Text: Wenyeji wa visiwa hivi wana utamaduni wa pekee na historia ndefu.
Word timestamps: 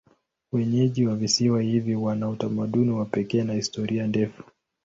Wenyeji 0.51 1.05
wa 1.07 1.15
visiwa 1.15 1.61
hivi 1.61 1.95
wana 1.95 2.29
utamaduni 2.29 2.91
wa 2.91 3.05
pekee 3.05 3.43
na 3.43 3.53
historia 3.53 4.07
ndefu. 4.07 4.43